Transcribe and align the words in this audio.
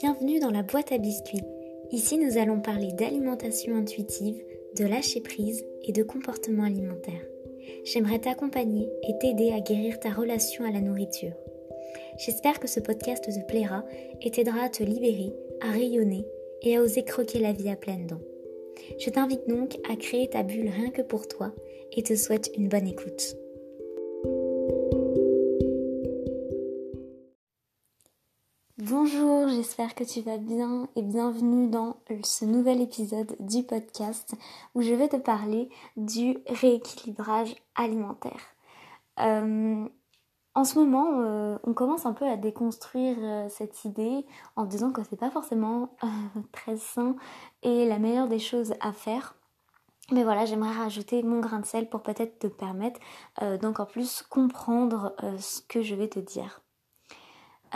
Bienvenue 0.00 0.40
dans 0.40 0.50
la 0.50 0.64
boîte 0.64 0.90
à 0.90 0.98
biscuits. 0.98 1.44
Ici, 1.92 2.18
nous 2.18 2.36
allons 2.36 2.60
parler 2.60 2.92
d'alimentation 2.92 3.76
intuitive, 3.76 4.42
de 4.76 4.84
lâcher 4.84 5.20
prise 5.20 5.64
et 5.84 5.92
de 5.92 6.02
comportement 6.02 6.64
alimentaire. 6.64 7.24
J'aimerais 7.84 8.18
t'accompagner 8.18 8.88
et 9.08 9.16
t'aider 9.18 9.52
à 9.52 9.60
guérir 9.60 10.00
ta 10.00 10.10
relation 10.10 10.64
à 10.64 10.72
la 10.72 10.80
nourriture. 10.80 11.32
J'espère 12.18 12.58
que 12.58 12.66
ce 12.66 12.80
podcast 12.80 13.24
te 13.24 13.46
plaira 13.46 13.84
et 14.20 14.32
t'aidera 14.32 14.64
à 14.64 14.68
te 14.68 14.82
libérer, 14.82 15.32
à 15.60 15.70
rayonner 15.70 16.26
et 16.62 16.76
à 16.76 16.82
oser 16.82 17.04
croquer 17.04 17.38
la 17.38 17.52
vie 17.52 17.70
à 17.70 17.76
pleines 17.76 18.08
dents. 18.08 18.22
Je 18.98 19.10
t'invite 19.10 19.48
donc 19.48 19.76
à 19.88 19.94
créer 19.94 20.28
ta 20.28 20.42
bulle 20.42 20.70
rien 20.70 20.90
que 20.90 21.02
pour 21.02 21.28
toi 21.28 21.52
et 21.92 22.02
te 22.02 22.16
souhaite 22.16 22.50
une 22.56 22.68
bonne 22.68 22.88
écoute. 22.88 23.36
Bonjour, 28.86 29.48
j'espère 29.48 29.94
que 29.94 30.04
tu 30.04 30.20
vas 30.20 30.36
bien 30.36 30.88
et 30.94 31.00
bienvenue 31.00 31.68
dans 31.68 31.96
ce 32.22 32.44
nouvel 32.44 32.82
épisode 32.82 33.34
du 33.40 33.62
podcast 33.62 34.34
où 34.74 34.82
je 34.82 34.92
vais 34.92 35.08
te 35.08 35.16
parler 35.16 35.70
du 35.96 36.36
rééquilibrage 36.48 37.54
alimentaire. 37.76 38.42
Euh, 39.20 39.88
en 40.54 40.64
ce 40.64 40.78
moment, 40.78 41.18
euh, 41.20 41.56
on 41.64 41.72
commence 41.72 42.04
un 42.04 42.12
peu 42.12 42.26
à 42.26 42.36
déconstruire 42.36 43.16
euh, 43.20 43.48
cette 43.48 43.86
idée 43.86 44.26
en 44.54 44.66
disant 44.66 44.92
que 44.92 45.00
c'est 45.08 45.16
pas 45.16 45.30
forcément 45.30 45.96
très 46.52 46.76
sain 46.76 47.16
et 47.62 47.86
la 47.88 47.98
meilleure 47.98 48.28
des 48.28 48.38
choses 48.38 48.74
à 48.80 48.92
faire. 48.92 49.34
Mais 50.12 50.24
voilà, 50.24 50.44
j'aimerais 50.44 50.76
rajouter 50.76 51.22
mon 51.22 51.40
grain 51.40 51.60
de 51.60 51.66
sel 51.66 51.88
pour 51.88 52.02
peut-être 52.02 52.38
te 52.38 52.48
permettre 52.48 53.00
d'encore 53.62 53.86
plus 53.86 54.20
comprendre 54.20 55.16
ce 55.38 55.62
que 55.62 55.80
je 55.80 55.94
vais 55.94 56.08
te 56.08 56.18
dire. 56.18 56.60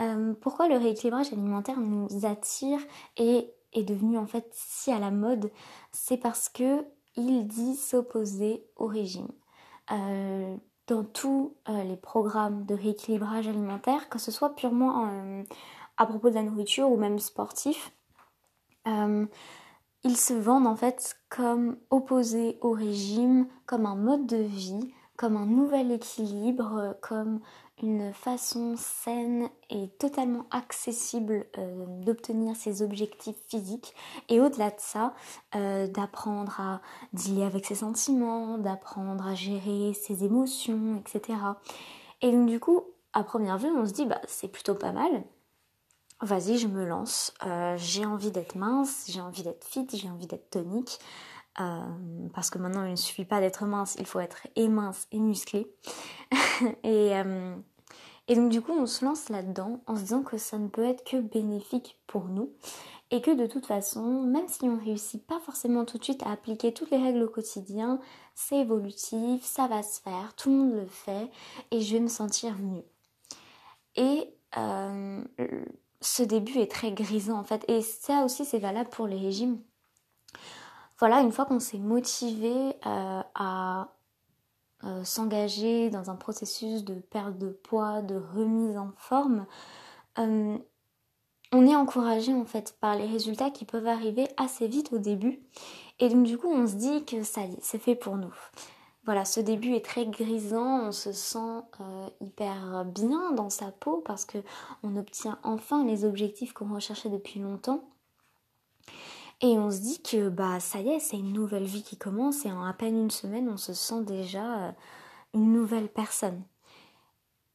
Euh, 0.01 0.35
pourquoi 0.41 0.69
le 0.69 0.77
rééquilibrage 0.77 1.33
alimentaire 1.33 1.81
nous 1.81 2.09
attire 2.25 2.81
et 3.17 3.53
est 3.73 3.83
devenu 3.83 4.17
en 4.17 4.27
fait 4.27 4.49
si 4.53 4.93
à 4.93 4.99
la 4.99 5.11
mode? 5.11 5.51
C'est 5.93 6.17
parce 6.17 6.49
que 6.49 6.85
il 7.17 7.47
dit 7.47 7.75
s'opposer 7.75 8.65
au 8.77 8.87
régime. 8.87 9.29
Euh, 9.91 10.57
dans 10.87 11.05
tous 11.05 11.57
euh, 11.69 11.83
les 11.83 11.97
programmes 11.97 12.65
de 12.65 12.75
rééquilibrage 12.75 13.49
alimentaire, 13.49 14.09
que 14.09 14.19
ce 14.19 14.31
soit 14.31 14.55
purement 14.55 15.43
à 15.97 16.07
propos 16.07 16.31
de 16.31 16.35
la 16.35 16.43
nourriture 16.43 16.91
ou 16.91 16.97
même 16.97 17.19
sportif, 17.19 17.93
ils 20.05 20.17
se 20.17 20.33
vendent 20.33 20.67
en 20.67 20.77
fait 20.77 21.19
comme 21.29 21.77
opposés 21.91 22.57
au 22.63 22.71
régime, 22.71 23.49
comme 23.67 23.85
un 23.85 23.97
mode 23.97 24.27
de 24.27 24.39
vie, 24.39 24.95
comme 25.17 25.37
un 25.37 25.45
nouvel 25.45 25.91
équilibre, 25.91 26.97
comme 27.03 27.41
une 27.83 28.13
façon 28.13 28.75
saine 28.77 29.49
et 29.71 29.89
totalement 29.99 30.47
accessible 30.51 31.47
euh, 31.59 31.85
d'obtenir 31.87 32.57
ses 32.57 32.83
objectifs 32.83 33.37
physiques 33.49 33.95
et 34.29 34.41
au-delà 34.41 34.71
de 34.71 34.79
ça 34.79 35.15
euh, 35.55 35.87
d'apprendre 35.87 36.61
à 36.61 36.81
dealer 37.13 37.45
avec 37.45 37.67
ses 37.67 37.77
sentiments, 37.77 38.59
d'apprendre 38.59 39.27
à 39.27 39.35
gérer 39.35 39.93
ses 39.95 40.25
émotions, 40.25 40.97
etc. 40.97 41.39
Et 42.21 42.33
donc 42.33 42.49
du 42.49 42.61
coup, 42.61 42.83
à 43.13 43.25
première 43.25 43.59
vue, 43.59 43.71
on 43.71 43.87
se 43.87 43.93
dit 43.93 44.07
bah 44.07 44.21
c'est 44.27 44.49
plutôt 44.49 44.75
pas 44.75 44.93
mal. 44.93 45.25
Vas-y, 46.21 46.59
je 46.59 46.67
me 46.67 46.85
lance. 46.85 47.33
Euh, 47.47 47.77
j'ai 47.77 48.05
envie 48.05 48.33
d'être 48.33 48.57
mince, 48.57 49.05
j'ai 49.09 49.21
envie 49.21 49.45
d'être 49.45 49.65
fit, 49.65 49.87
j'ai 49.93 50.11
envie 50.11 50.27
d'être 50.27 50.51
tonique. 50.51 50.99
Parce 52.33 52.51
que 52.51 52.59
maintenant 52.59 52.85
il 52.85 52.93
ne 52.93 52.97
suffit 52.97 53.25
pas 53.25 53.41
d'être 53.41 53.65
mince, 53.65 53.97
il 53.99 54.07
faut 54.07 54.21
être 54.21 54.47
et 54.57 54.69
mince 54.69 55.07
et 55.13 55.19
musclé. 55.19 55.67
et, 56.85 57.17
euh, 57.17 57.57
et 58.29 58.37
donc 58.37 58.51
du 58.51 58.61
coup 58.61 58.73
on 58.73 58.87
se 58.87 59.05
lance 59.05 59.29
là-dedans 59.29 59.81
en 59.87 59.97
se 59.97 60.03
disant 60.03 60.23
que 60.23 60.39
ça 60.39 60.59
ne 60.59 60.69
peut 60.69 60.85
être 60.85 61.05
que 61.05 61.17
bénéfique 61.17 61.99
pour 62.07 62.27
nous 62.27 62.53
et 63.11 63.23
que 63.23 63.31
de 63.31 63.47
toute 63.47 63.67
façon, 63.67 64.23
même 64.23 64.49
si 64.49 64.65
on 64.65 64.79
réussit 64.79 65.27
pas 65.27 65.41
forcément 65.41 65.85
tout 65.85 65.99
de 65.99 66.05
suite 66.05 66.23
à 66.25 66.33
appliquer 66.33 66.75
toutes 66.75 66.91
les 66.91 67.03
règles 67.03 67.23
au 67.23 67.29
quotidien, 67.29 68.01
c'est 68.35 68.59
évolutif, 68.59 69.43
ça 69.43 69.67
va 69.67 69.83
se 69.83 70.01
faire, 70.01 70.35
tout 70.37 70.51
le 70.51 70.57
monde 70.57 70.75
le 70.75 70.87
fait 70.87 71.31
et 71.71 71.81
je 71.81 71.95
vais 71.95 72.01
me 72.01 72.09
sentir 72.09 72.57
mieux. 72.59 72.85
Et 73.97 74.33
euh, 74.57 75.25
ce 76.01 76.23
début 76.23 76.59
est 76.59 76.71
très 76.71 76.93
grisant 76.93 77.39
en 77.39 77.45
fait 77.45 77.65
et 77.69 77.83
ça 77.83 78.25
aussi 78.25 78.45
c'est 78.45 78.59
valable 78.59 78.91
pour 78.91 79.07
les 79.07 79.19
régimes. 79.19 79.59
Voilà, 80.99 81.21
une 81.21 81.31
fois 81.31 81.45
qu'on 81.45 81.61
s'est 81.61 81.79
motivé 81.79 82.75
euh, 82.85 83.23
à 83.35 83.89
euh, 84.83 85.05
s'engager 85.05 85.91
dans 85.91 86.11
un 86.11 86.17
processus 86.17 86.85
de 86.85 86.95
perte 86.95 87.39
de 87.39 87.51
poids, 87.51 88.03
de 88.03 88.17
remise 88.17 88.77
en 88.77 88.91
forme, 88.97 89.47
euh, 90.19 90.59
on 91.53 91.67
est 91.67 91.77
encouragé 91.77 92.35
en 92.35 92.45
fait 92.45 92.77
par 92.81 92.97
les 92.97 93.07
résultats 93.07 93.51
qui 93.51 93.65
peuvent 93.65 93.87
arriver 93.87 94.27
assez 94.37 94.67
vite 94.67 94.93
au 94.93 94.99
début. 94.99 95.41
Et 96.01 96.09
donc 96.09 96.25
du 96.25 96.37
coup 96.37 96.49
on 96.49 96.67
se 96.67 96.75
dit 96.75 97.05
que 97.05 97.23
ça 97.23 97.43
y 97.43 97.53
est, 97.53 97.63
c'est 97.63 97.79
fait 97.79 97.95
pour 97.95 98.17
nous. 98.17 98.35
Voilà, 99.05 99.25
ce 99.25 99.41
début 99.41 99.75
est 99.75 99.85
très 99.85 100.05
grisant, 100.05 100.89
on 100.89 100.93
se 100.93 101.13
sent 101.13 101.63
hyper 102.21 102.85
bien 102.85 103.33
dans 103.33 103.49
sa 103.49 103.71
peau 103.71 104.03
parce 104.05 104.27
que 104.27 104.39
on 104.83 104.97
obtient 104.97 105.39
enfin 105.45 105.85
les 105.85 106.05
objectifs 106.05 106.53
qu'on 106.53 106.75
recherchait 106.75 107.09
depuis 107.09 107.41
longtemps. 107.41 107.89
Et 109.41 109.59
on 109.59 109.71
se 109.71 109.81
dit 109.81 110.03
que 110.03 110.29
bah 110.29 110.59
ça 110.61 110.81
y 110.81 110.89
est, 110.91 111.01
c'est 111.01 111.17
une 111.19 111.33
nouvelle 111.33 111.65
vie 111.65 111.85
qui 111.85 111.97
commence 111.97 112.45
et 112.45 112.51
en 112.51 112.65
à 112.65 112.73
peine 112.73 112.97
une 112.97 113.11
semaine, 113.11 113.49
on 113.49 113.57
se 113.57 113.73
sent 113.73 114.03
déjà 114.05 114.69
euh, 114.69 114.73
une 115.35 115.53
nouvelle 115.53 115.89
personne. 115.89 116.43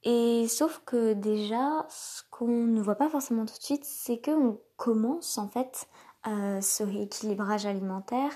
Et 0.03 0.47
sauf 0.47 0.81
que 0.85 1.13
déjà, 1.13 1.85
ce 1.89 2.23
qu'on 2.29 2.65
ne 2.65 2.81
voit 2.81 2.95
pas 2.95 3.09
forcément 3.09 3.45
tout 3.45 3.57
de 3.57 3.63
suite, 3.63 3.85
c'est 3.85 4.21
qu'on 4.21 4.59
commence 4.75 5.37
en 5.37 5.47
fait 5.47 5.87
euh, 6.27 6.61
ce 6.61 6.83
rééquilibrage 6.83 7.65
alimentaire 7.65 8.31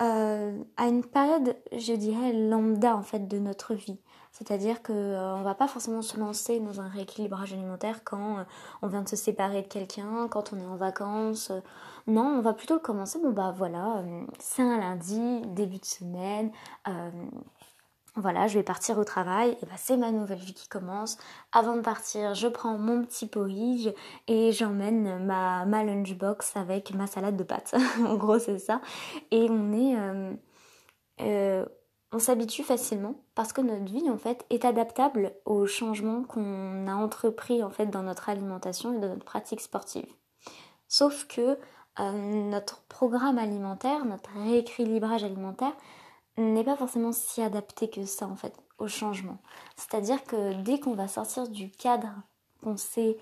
euh, 0.00 0.62
à 0.76 0.86
une 0.86 1.04
période, 1.04 1.56
je 1.72 1.92
dirais, 1.92 2.32
lambda 2.32 2.96
en 2.96 3.02
fait 3.02 3.28
de 3.28 3.38
notre 3.38 3.74
vie. 3.74 4.00
C'est-à-dire 4.32 4.82
qu'on 4.82 4.92
euh, 4.92 5.38
ne 5.38 5.42
va 5.44 5.54
pas 5.54 5.66
forcément 5.66 6.02
se 6.02 6.18
lancer 6.18 6.60
dans 6.60 6.80
un 6.80 6.88
rééquilibrage 6.88 7.52
alimentaire 7.52 8.04
quand 8.04 8.38
euh, 8.38 8.44
on 8.82 8.86
vient 8.86 9.02
de 9.02 9.08
se 9.08 9.16
séparer 9.16 9.62
de 9.62 9.66
quelqu'un, 9.66 10.28
quand 10.28 10.52
on 10.52 10.60
est 10.60 10.66
en 10.66 10.76
vacances. 10.76 11.52
non, 12.06 12.22
on 12.38 12.40
va 12.40 12.54
plutôt 12.54 12.78
commencer, 12.78 13.18
bon 13.20 13.30
bah 13.32 13.52
voilà, 13.56 14.04
c'est 14.38 14.62
un 14.62 14.78
lundi, 14.78 15.42
début 15.48 15.78
de 15.78 15.84
semaine, 15.84 16.52
voilà, 18.16 18.48
je 18.48 18.58
vais 18.58 18.64
partir 18.64 18.98
au 18.98 19.04
travail, 19.04 19.56
et 19.62 19.66
bah 19.66 19.72
c'est 19.76 19.96
ma 19.96 20.10
nouvelle 20.10 20.38
vie 20.38 20.54
qui 20.54 20.68
commence. 20.68 21.16
Avant 21.52 21.76
de 21.76 21.80
partir, 21.80 22.34
je 22.34 22.48
prends 22.48 22.76
mon 22.76 23.04
petit 23.04 23.26
porridge 23.26 23.88
et 24.26 24.52
j'emmène 24.52 25.24
ma, 25.24 25.64
ma 25.64 25.84
lunchbox 25.84 26.56
avec 26.56 26.92
ma 26.94 27.06
salade 27.06 27.36
de 27.36 27.44
pâtes. 27.44 27.74
en 28.04 28.16
gros, 28.16 28.38
c'est 28.38 28.58
ça. 28.58 28.80
Et 29.30 29.48
on 29.48 29.72
est... 29.72 29.96
On 32.12 32.18
s'habitue 32.18 32.64
facilement 32.64 33.14
parce 33.34 33.52
que 33.52 33.60
notre 33.60 33.84
vie 33.84 34.10
en 34.10 34.18
fait 34.18 34.44
est 34.50 34.64
adaptable 34.64 35.32
aux 35.44 35.66
changements 35.66 36.24
qu'on 36.24 36.88
a 36.88 36.94
entrepris 36.94 37.62
en 37.62 37.70
fait 37.70 37.86
dans 37.86 38.02
notre 38.02 38.28
alimentation 38.28 38.92
et 38.92 38.98
dans 38.98 39.08
notre 39.08 39.24
pratique 39.24 39.60
sportive. 39.60 40.08
Sauf 40.88 41.26
que 41.28 41.56
euh, 42.00 42.12
notre 42.50 42.82
programme 42.88 43.38
alimentaire, 43.38 44.04
notre 44.04 44.30
rééquilibrage 44.32 45.22
alimentaire, 45.22 45.72
n'est 46.36 46.64
pas 46.64 46.76
forcément 46.76 47.12
si 47.12 47.42
adapté 47.42 47.90
que 47.90 48.04
ça 48.04 48.26
en 48.26 48.36
fait 48.36 48.54
au 48.78 48.88
changement. 48.88 49.38
C'est-à-dire 49.76 50.24
que 50.24 50.54
dès 50.62 50.80
qu'on 50.80 50.94
va 50.94 51.06
sortir 51.06 51.48
du 51.48 51.70
cadre 51.70 52.08
qu'on 52.62 52.76
s'est, 52.76 53.18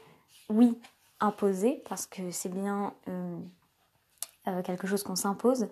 oui, 0.48 0.78
imposé, 1.20 1.82
parce 1.88 2.06
que 2.06 2.30
c'est 2.30 2.48
bien 2.48 2.94
euh, 3.08 3.38
euh, 4.46 4.62
quelque 4.62 4.86
chose 4.86 5.02
qu'on 5.02 5.16
s'impose, 5.16 5.68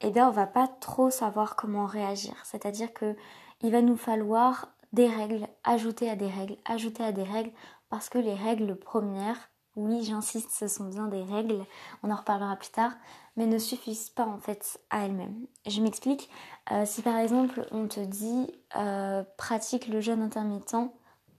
eh 0.00 0.10
bien 0.10 0.28
on 0.28 0.32
va 0.32 0.46
pas 0.46 0.68
trop 0.68 1.10
savoir 1.10 1.56
comment 1.56 1.86
réagir. 1.86 2.34
C'est-à-dire 2.44 2.92
que 2.92 3.16
il 3.60 3.72
va 3.72 3.82
nous 3.82 3.96
falloir 3.96 4.68
des 4.92 5.08
règles, 5.08 5.46
ajouter 5.64 6.08
à 6.08 6.16
des 6.16 6.28
règles, 6.28 6.56
ajouter 6.64 7.04
à 7.04 7.12
des 7.12 7.24
règles, 7.24 7.52
parce 7.90 8.08
que 8.08 8.18
les 8.18 8.34
règles 8.34 8.76
premières, 8.76 9.50
oui 9.76 10.02
j'insiste, 10.02 10.50
ce 10.50 10.68
sont 10.68 10.84
bien 10.84 11.08
des 11.08 11.22
règles, 11.22 11.64
on 12.02 12.10
en 12.10 12.16
reparlera 12.16 12.56
plus 12.56 12.70
tard, 12.70 12.92
mais 13.36 13.46
ne 13.46 13.58
suffisent 13.58 14.10
pas 14.10 14.26
en 14.26 14.38
fait 14.38 14.80
à 14.90 15.04
elles-mêmes. 15.04 15.46
Je 15.66 15.80
m'explique, 15.80 16.30
euh, 16.72 16.84
si 16.84 17.02
par 17.02 17.16
exemple 17.18 17.66
on 17.70 17.86
te 17.86 18.00
dit 18.00 18.50
euh, 18.76 19.22
pratique 19.36 19.88
le 19.88 20.00
jeûne 20.00 20.22
intermittent 20.22 20.74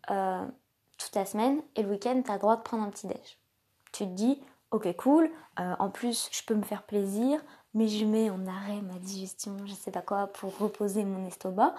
euh, 0.09 0.45
toute 0.97 1.15
la 1.15 1.25
semaine 1.25 1.61
et 1.75 1.83
le 1.83 1.89
week-end 1.89 2.21
tu 2.23 2.31
as 2.31 2.35
le 2.35 2.39
droit 2.39 2.57
de 2.57 2.61
prendre 2.61 2.83
un 2.83 2.89
petit 2.89 3.07
déj. 3.07 3.39
Tu 3.91 4.05
te 4.05 4.09
dis 4.09 4.41
ok 4.71 4.95
cool, 4.97 5.31
en 5.57 5.89
plus 5.89 6.29
je 6.31 6.43
peux 6.45 6.53
me 6.53 6.61
faire 6.61 6.83
plaisir, 6.83 7.41
mais 7.73 7.87
je 7.87 8.05
mets 8.05 8.29
en 8.29 8.45
arrêt 8.47 8.81
ma 8.81 8.99
digestion, 8.99 9.57
je 9.65 9.73
sais 9.73 9.91
pas 9.91 10.01
quoi, 10.01 10.27
pour 10.27 10.57
reposer 10.57 11.03
mon 11.05 11.27
estomac. 11.27 11.75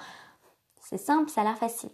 C'est 0.80 0.98
simple, 0.98 1.30
ça 1.30 1.42
a 1.42 1.44
l'air 1.44 1.58
facile. 1.58 1.90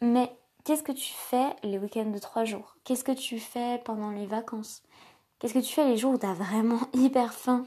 Mais 0.00 0.36
qu'est-ce 0.64 0.82
que 0.82 0.92
tu 0.92 1.12
fais 1.12 1.54
les 1.62 1.78
week-ends 1.78 2.10
de 2.10 2.18
trois 2.18 2.44
jours? 2.44 2.76
Qu'est-ce 2.84 3.04
que 3.04 3.12
tu 3.12 3.38
fais 3.38 3.80
pendant 3.84 4.10
les 4.10 4.26
vacances? 4.26 4.82
Qu'est-ce 5.38 5.54
que 5.54 5.58
tu 5.60 5.74
fais 5.74 5.88
les 5.88 5.96
jours 5.96 6.14
où 6.14 6.18
tu 6.18 6.26
as 6.26 6.34
vraiment 6.34 6.80
hyper 6.94 7.34
faim 7.34 7.66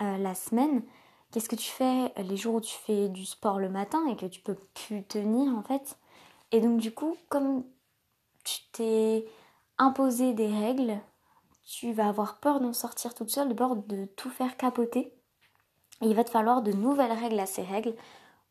euh, 0.00 0.16
la 0.18 0.34
semaine? 0.34 0.82
Qu'est-ce 1.30 1.48
que 1.48 1.56
tu 1.56 1.70
fais 1.70 2.12
les 2.22 2.36
jours 2.36 2.56
où 2.56 2.60
tu 2.60 2.74
fais 2.74 3.08
du 3.08 3.24
sport 3.24 3.58
le 3.58 3.70
matin 3.70 4.06
et 4.06 4.16
que 4.16 4.26
tu 4.26 4.40
peux 4.40 4.56
plus 4.74 5.02
tenir 5.04 5.56
en 5.56 5.62
fait? 5.62 5.98
Et 6.50 6.60
donc 6.60 6.78
du 6.78 6.92
coup, 6.92 7.16
comme 7.28 7.64
tu 8.44 8.60
t'es 8.72 9.24
imposé 9.78 10.34
des 10.34 10.48
règles, 10.48 10.98
tu 11.72 11.90
vas 11.94 12.06
avoir 12.06 12.36
peur 12.36 12.60
d'en 12.60 12.74
sortir 12.74 13.14
toute 13.14 13.30
seule, 13.30 13.48
de 13.48 13.54
peur 13.54 13.76
de 13.76 14.04
tout 14.04 14.28
faire 14.28 14.58
capoter. 14.58 15.14
Il 16.02 16.14
va 16.14 16.22
te 16.22 16.28
falloir 16.28 16.60
de 16.60 16.70
nouvelles 16.70 17.12
règles 17.12 17.40
à 17.40 17.46
ces 17.46 17.62
règles 17.62 17.94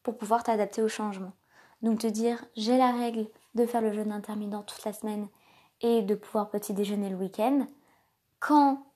pour 0.02 0.18
pouvoir 0.18 0.42
t'adapter 0.42 0.82
au 0.82 0.88
changement. 0.88 1.32
Donc 1.84 2.00
te 2.00 2.08
dire, 2.08 2.44
j'ai 2.56 2.80
la 2.80 2.92
règle 2.92 3.28
de 3.54 3.68
faire 3.68 3.82
le 3.82 3.94
jeûne 3.94 4.12
intermittent 4.12 4.66
toute 4.66 4.84
la 4.86 4.94
semaine 4.94 5.28
et 5.82 6.02
de 6.02 6.16
pouvoir 6.16 6.50
petit 6.50 6.74
déjeuner 6.74 7.10
le 7.12 7.16
week-end. 7.16 7.68
Quand 8.40 8.88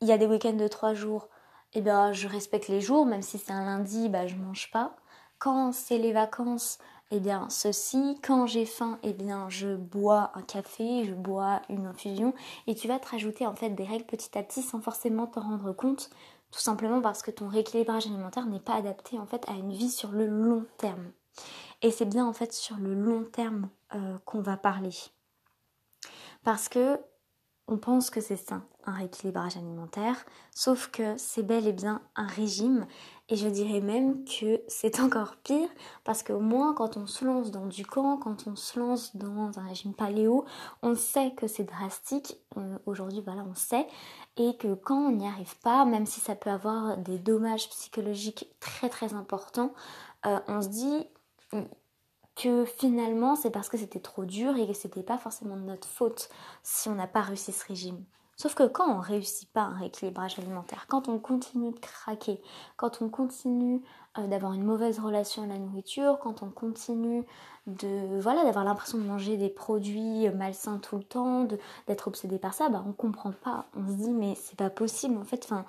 il 0.00 0.08
y 0.08 0.12
a 0.12 0.18
des 0.18 0.26
week-ends 0.26 0.54
de 0.54 0.66
trois 0.66 0.94
jours, 0.94 1.28
eh 1.72 1.82
bien, 1.82 2.12
je 2.12 2.26
respecte 2.26 2.66
les 2.66 2.80
jours, 2.80 3.06
même 3.06 3.22
si 3.22 3.38
c'est 3.38 3.52
un 3.52 3.64
lundi, 3.64 4.08
bah, 4.08 4.26
je 4.26 4.34
mange 4.34 4.72
pas. 4.72 4.96
Quand 5.38 5.70
c'est 5.70 5.98
les 5.98 6.12
vacances, 6.12 6.78
eh 7.14 7.20
bien, 7.20 7.46
ceci. 7.50 8.18
Quand 8.22 8.46
j'ai 8.46 8.64
faim, 8.64 8.98
eh 9.02 9.12
bien, 9.12 9.50
je 9.50 9.76
bois 9.76 10.30
un 10.34 10.40
café, 10.40 11.04
je 11.04 11.12
bois 11.12 11.60
une 11.68 11.84
infusion. 11.84 12.32
Et 12.66 12.74
tu 12.74 12.88
vas 12.88 12.98
te 12.98 13.06
rajouter, 13.06 13.46
en 13.46 13.54
fait, 13.54 13.68
des 13.68 13.84
règles 13.84 14.06
petit 14.06 14.36
à 14.36 14.42
petit 14.42 14.62
sans 14.62 14.80
forcément 14.80 15.26
te 15.26 15.38
rendre 15.38 15.72
compte. 15.72 16.08
Tout 16.50 16.60
simplement 16.60 17.02
parce 17.02 17.22
que 17.22 17.30
ton 17.30 17.48
rééquilibrage 17.48 18.06
alimentaire 18.06 18.46
n'est 18.46 18.60
pas 18.60 18.76
adapté, 18.76 19.18
en 19.18 19.26
fait, 19.26 19.46
à 19.46 19.52
une 19.52 19.72
vie 19.72 19.90
sur 19.90 20.10
le 20.10 20.26
long 20.26 20.64
terme. 20.78 21.12
Et 21.82 21.90
c'est 21.90 22.06
bien, 22.06 22.26
en 22.26 22.32
fait, 22.32 22.54
sur 22.54 22.76
le 22.76 22.94
long 22.94 23.24
terme 23.24 23.68
euh, 23.94 24.16
qu'on 24.24 24.40
va 24.40 24.56
parler. 24.56 24.94
Parce 26.44 26.70
que 26.70 26.98
on 27.68 27.76
pense 27.76 28.10
que 28.10 28.20
c'est 28.20 28.36
sain, 28.36 28.64
un 28.84 28.92
rééquilibrage 28.92 29.56
alimentaire, 29.56 30.24
sauf 30.54 30.88
que 30.90 31.16
c'est 31.16 31.42
bel 31.42 31.66
et 31.66 31.72
bien 31.72 32.02
un 32.16 32.26
régime. 32.26 32.86
Et 33.28 33.36
je 33.36 33.48
dirais 33.48 33.80
même 33.80 34.24
que 34.24 34.60
c'est 34.68 35.00
encore 35.00 35.36
pire 35.36 35.68
parce 36.04 36.22
qu'au 36.22 36.40
moins 36.40 36.74
quand 36.74 36.96
on 36.96 37.06
se 37.06 37.24
lance 37.24 37.50
dans 37.50 37.66
du 37.66 37.86
camp, 37.86 38.18
quand 38.18 38.46
on 38.46 38.56
se 38.56 38.78
lance 38.78 39.16
dans 39.16 39.58
un 39.58 39.66
régime 39.68 39.94
paléo, 39.94 40.44
on 40.82 40.94
sait 40.94 41.32
que 41.32 41.46
c'est 41.46 41.64
drastique. 41.64 42.36
Euh, 42.56 42.78
aujourd'hui, 42.84 43.22
voilà, 43.24 43.44
on 43.48 43.54
sait. 43.54 43.86
Et 44.36 44.56
que 44.56 44.74
quand 44.74 44.98
on 45.08 45.12
n'y 45.12 45.26
arrive 45.26 45.56
pas, 45.60 45.84
même 45.84 46.06
si 46.06 46.20
ça 46.20 46.34
peut 46.34 46.50
avoir 46.50 46.98
des 46.98 47.18
dommages 47.18 47.68
psychologiques 47.70 48.48
très 48.60 48.88
très 48.88 49.14
importants, 49.14 49.72
euh, 50.26 50.38
on 50.48 50.60
se 50.60 50.68
dit 50.68 51.06
que 52.34 52.64
finalement 52.64 53.36
c'est 53.36 53.50
parce 53.50 53.68
que 53.68 53.76
c'était 53.76 54.00
trop 54.00 54.24
dur 54.24 54.56
et 54.56 54.66
que 54.66 54.72
c'était 54.72 55.02
pas 55.02 55.18
forcément 55.18 55.56
de 55.56 55.62
notre 55.62 55.88
faute 55.88 56.28
si 56.62 56.88
on 56.88 56.94
n'a 56.94 57.06
pas 57.06 57.20
réussi 57.20 57.52
ce 57.52 57.66
régime. 57.66 58.04
Sauf 58.36 58.54
que 58.54 58.64
quand 58.66 58.88
on 58.88 58.98
réussit 58.98 59.50
pas 59.52 59.62
un 59.62 59.78
rééquilibrage 59.78 60.38
alimentaire, 60.38 60.86
quand 60.88 61.08
on 61.08 61.18
continue 61.18 61.72
de 61.72 61.78
craquer, 61.78 62.40
quand 62.76 63.02
on 63.02 63.08
continue 63.08 63.82
euh, 64.18 64.26
d'avoir 64.26 64.54
une 64.54 64.64
mauvaise 64.64 64.98
relation 64.98 65.44
à 65.44 65.46
la 65.46 65.58
nourriture, 65.58 66.18
quand 66.20 66.42
on 66.42 66.50
continue 66.50 67.24
de 67.66 68.20
voilà 68.20 68.44
d'avoir 68.44 68.64
l'impression 68.64 68.98
de 68.98 69.04
manger 69.04 69.36
des 69.36 69.48
produits 69.48 70.28
malsains 70.30 70.78
tout 70.78 70.96
le 70.96 71.04
temps, 71.04 71.46
d'être 71.86 72.08
obsédé 72.08 72.38
par 72.38 72.54
ça, 72.54 72.68
bah 72.68 72.82
on 72.86 72.92
comprend 72.92 73.32
pas. 73.32 73.66
On 73.76 73.86
se 73.86 73.94
dit 73.94 74.10
mais 74.10 74.34
c'est 74.34 74.56
pas 74.58 74.70
possible 74.70 75.16
en 75.18 75.24
fait. 75.24 75.44
Enfin, 75.44 75.64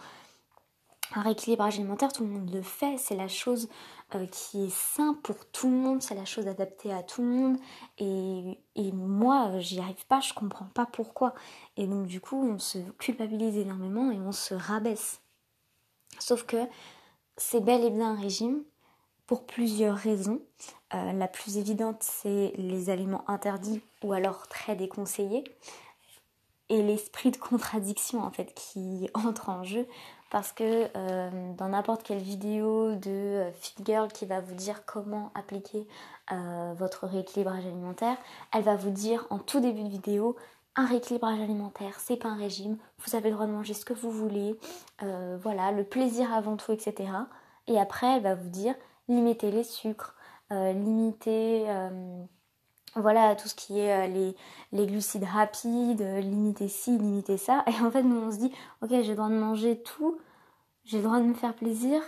un 1.17 1.21
rééquilibrage 1.21 1.75
alimentaire, 1.75 2.11
tout 2.11 2.23
le 2.23 2.29
monde 2.29 2.53
le 2.53 2.61
fait, 2.61 2.97
c'est 2.97 3.15
la 3.15 3.27
chose 3.27 3.69
euh, 4.15 4.25
qui 4.27 4.65
est 4.65 4.73
sain 4.73 5.17
pour 5.23 5.45
tout 5.45 5.69
le 5.69 5.75
monde, 5.75 6.01
c'est 6.01 6.15
la 6.15 6.25
chose 6.25 6.47
adaptée 6.47 6.93
à 6.93 7.03
tout 7.03 7.21
le 7.21 7.27
monde. 7.27 7.57
Et, 7.97 8.91
moi, 8.93 9.59
j'y 9.59 9.79
arrive 9.79 10.05
pas, 10.07 10.19
je 10.19 10.33
comprends 10.33 10.67
pas 10.73 10.85
pourquoi. 10.85 11.33
Et 11.77 11.87
donc 11.87 12.05
du 12.05 12.21
coup, 12.21 12.37
on 12.37 12.59
se 12.59 12.77
culpabilise 12.97 13.57
énormément 13.57 14.11
et 14.11 14.19
on 14.19 14.31
se 14.31 14.53
rabaisse. 14.53 15.21
Sauf 16.19 16.45
que 16.45 16.57
c'est 17.37 17.61
bel 17.61 17.83
et 17.83 17.89
bien 17.89 18.11
un 18.11 18.19
régime 18.19 18.63
pour 19.25 19.45
plusieurs 19.45 19.97
raisons. 19.97 20.41
Euh, 20.93 21.11
la 21.13 21.27
plus 21.27 21.57
évidente, 21.57 21.97
c'est 22.01 22.53
les 22.57 22.89
aliments 22.89 23.27
interdits 23.27 23.81
ou 24.03 24.13
alors 24.13 24.47
très 24.47 24.75
déconseillés. 24.75 25.43
Et 26.69 26.81
l'esprit 26.81 27.31
de 27.31 27.37
contradiction 27.37 28.21
en 28.21 28.31
fait 28.31 28.53
qui 28.53 29.09
entre 29.13 29.49
en 29.49 29.63
jeu 29.63 29.87
parce 30.33 30.51
que 30.51 30.87
euh, 30.97 31.53
dans 31.59 31.69
n'importe 31.69 32.01
quelle 32.01 32.17
vidéo 32.17 32.95
de 32.95 33.11
euh, 33.11 33.51
Fit 33.51 33.75
Girl 33.85 34.11
qui 34.11 34.25
va 34.25 34.41
vous 34.41 34.55
dire 34.55 34.83
comment 34.83 35.31
appliquer 35.35 35.87
euh, 36.31 36.73
votre 36.75 37.05
rééquilibrage 37.05 37.63
alimentaire, 37.67 38.17
elle 38.51 38.63
va 38.63 38.75
vous 38.75 38.89
dire 38.89 39.27
en 39.29 39.37
tout 39.37 39.59
début 39.59 39.83
de 39.83 39.89
vidéo 39.89 40.35
un 40.75 40.87
rééquilibrage 40.87 41.39
alimentaire, 41.39 41.99
c'est 41.99 42.17
pas 42.17 42.29
un 42.29 42.35
régime, 42.35 42.77
vous 43.05 43.15
avez 43.15 43.29
le 43.29 43.35
droit 43.35 43.45
de 43.45 43.51
manger 43.51 43.75
ce 43.75 43.85
que 43.85 43.93
vous 43.93 44.09
voulez, 44.09 44.57
voilà, 44.99 45.71
le 45.71 45.83
plaisir 45.83 46.33
avant 46.33 46.57
tout, 46.57 46.71
etc. 46.71 47.11
Et 47.67 47.79
après, 47.79 48.15
elle 48.15 48.23
va 48.23 48.33
vous 48.33 48.49
dire 48.49 48.73
limitez 49.07 49.51
les 49.51 49.63
sucres, 49.63 50.15
limitez 50.49 51.67
voilà 52.95 53.35
tout 53.35 53.47
ce 53.47 53.55
qui 53.55 53.79
est 53.79 54.07
les, 54.07 54.35
les, 54.71 54.85
glucides 54.85 55.23
rapides, 55.23 56.01
limiter 56.01 56.67
ci, 56.67 56.91
limiter 56.91 57.37
ça. 57.37 57.63
Et 57.67 57.83
en 57.83 57.91
fait, 57.91 58.03
nous 58.03 58.17
on 58.17 58.31
se 58.31 58.37
dit, 58.37 58.51
ok, 58.81 58.89
j'ai 58.89 59.03
le 59.03 59.15
droit 59.15 59.29
de 59.29 59.35
manger 59.35 59.81
tout, 59.81 60.19
j'ai 60.85 60.97
le 60.97 61.03
droit 61.03 61.19
de 61.19 61.25
me 61.25 61.33
faire 61.33 61.55
plaisir, 61.55 62.01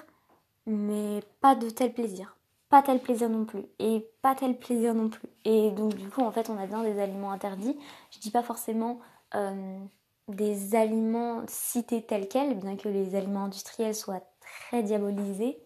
mais 0.66 1.22
pas 1.42 1.56
de 1.56 1.70
tel 1.70 1.94
plaisir. 1.94 2.36
Pas 2.70 2.82
tel 2.82 3.00
plaisir 3.00 3.30
non 3.30 3.46
plus. 3.46 3.66
Et 3.80 4.08
pas 4.22 4.36
tel 4.36 4.58
plaisir 4.58 4.94
non 4.94 5.10
plus. 5.10 5.30
Et 5.44 5.72
donc 5.72 5.96
du 5.96 6.10
coup, 6.10 6.22
en 6.22 6.32
fait, 6.32 6.50
on 6.50 6.58
a 6.58 6.66
bien 6.66 6.84
des 6.84 7.00
aliments 7.00 7.32
interdits. 7.32 7.78
Je 8.12 8.20
dis 8.20 8.32
pas 8.32 8.44
forcément 8.44 9.00
euh, 9.36 9.80
des 10.28 10.76
aliments 10.76 11.44
cités 11.48 12.02
tels 12.02 12.28
quels, 12.28 12.56
bien 12.56 12.76
que 12.76 12.90
les 12.90 13.16
aliments 13.16 13.46
industriels 13.46 13.96
soient 13.96 14.24
très 14.40 14.84
diabolisés. 14.84 15.58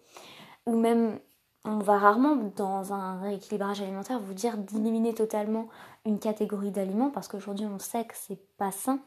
Ou 0.66 0.76
même, 0.76 1.18
on 1.64 1.78
va 1.78 1.98
rarement 1.98 2.36
dans 2.56 2.92
un 2.92 3.20
rééquilibrage 3.20 3.82
alimentaire 3.82 4.18
vous 4.18 4.34
dire 4.34 4.56
d'éliminer 4.56 5.14
totalement 5.14 5.68
une 6.06 6.18
catégorie 6.18 6.70
d'aliments, 6.70 7.10
parce 7.10 7.28
qu'aujourd'hui 7.28 7.66
on 7.66 7.78
sait 7.78 8.04
que 8.04 8.14
c'est 8.16 8.40
pas 8.56 8.72
sain. 8.72 9.00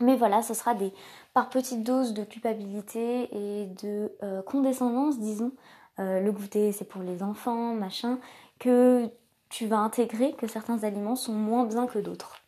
Mais 0.00 0.16
voilà, 0.16 0.42
ce 0.42 0.54
sera 0.54 0.74
des 0.74 0.92
par 1.32 1.48
petites 1.48 1.82
doses 1.82 2.12
de 2.12 2.22
culpabilité 2.22 3.28
et 3.32 3.66
de 3.82 4.12
euh, 4.22 4.42
condescendance, 4.42 5.18
disons. 5.18 5.52
Euh, 5.98 6.20
le 6.20 6.30
goûter, 6.32 6.72
c'est 6.72 6.84
pour 6.84 7.02
les 7.02 7.22
enfants, 7.22 7.74
machin, 7.74 8.18
que 8.58 9.10
tu 9.48 9.66
vas 9.66 9.78
intégrer 9.78 10.34
que 10.34 10.46
certains 10.46 10.84
aliments 10.84 11.16
sont 11.16 11.32
moins 11.32 11.64
bien 11.64 11.86
que 11.86 11.98
d'autres. 11.98 12.45